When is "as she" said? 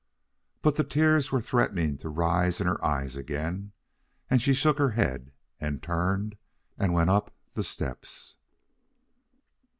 4.31-4.55